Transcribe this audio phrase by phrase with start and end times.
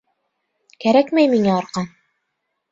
[0.85, 1.95] —Кәрәкмәй миңә арҡан.